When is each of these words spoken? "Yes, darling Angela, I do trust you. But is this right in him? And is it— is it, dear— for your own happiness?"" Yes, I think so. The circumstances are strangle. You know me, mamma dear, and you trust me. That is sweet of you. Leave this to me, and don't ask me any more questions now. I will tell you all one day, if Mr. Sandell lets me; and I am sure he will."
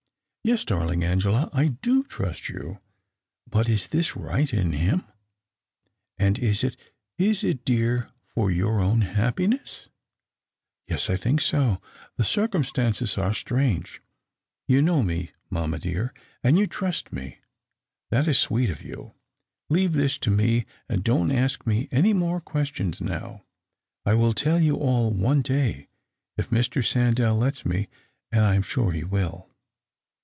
"Yes, 0.51 0.65
darling 0.65 1.03
Angela, 1.03 1.51
I 1.53 1.67
do 1.67 2.03
trust 2.03 2.49
you. 2.49 2.79
But 3.47 3.69
is 3.69 3.89
this 3.89 4.15
right 4.17 4.51
in 4.51 4.71
him? 4.71 5.03
And 6.17 6.39
is 6.39 6.63
it— 6.63 6.75
is 7.29 7.43
it, 7.43 7.63
dear— 7.63 8.09
for 8.33 8.49
your 8.49 8.79
own 8.79 9.01
happiness?"" 9.01 9.89
Yes, 10.87 11.11
I 11.11 11.15
think 11.15 11.41
so. 11.41 11.79
The 12.17 12.23
circumstances 12.23 13.19
are 13.19 13.35
strangle. 13.35 13.99
You 14.67 14.81
know 14.81 15.03
me, 15.03 15.29
mamma 15.51 15.77
dear, 15.77 16.11
and 16.43 16.57
you 16.57 16.65
trust 16.65 17.13
me. 17.13 17.37
That 18.09 18.27
is 18.27 18.39
sweet 18.39 18.71
of 18.71 18.81
you. 18.81 19.13
Leave 19.69 19.93
this 19.93 20.17
to 20.17 20.31
me, 20.31 20.65
and 20.89 21.03
don't 21.03 21.29
ask 21.29 21.67
me 21.67 21.87
any 21.91 22.13
more 22.13 22.41
questions 22.41 22.99
now. 22.99 23.45
I 24.07 24.15
will 24.15 24.33
tell 24.33 24.59
you 24.59 24.77
all 24.77 25.11
one 25.11 25.43
day, 25.43 25.87
if 26.35 26.49
Mr. 26.49 26.83
Sandell 26.83 27.37
lets 27.37 27.63
me; 27.63 27.89
and 28.31 28.43
I 28.43 28.55
am 28.55 28.63
sure 28.63 28.91
he 28.91 29.03
will." 29.03 29.47